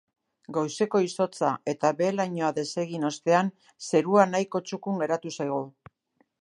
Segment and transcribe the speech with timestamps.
[0.55, 3.53] Goizeko izotza eta behe-lainoa desegin ostean,
[3.91, 5.63] zerua nahiko txukun geratu zaigu.